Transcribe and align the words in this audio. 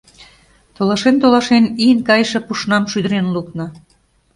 Толашен-толашен, 0.75 1.65
ийын 1.83 1.99
кайыше 2.07 2.39
пушнам 2.47 2.83
шӱдырен 2.91 3.25
лукна. 3.35 3.67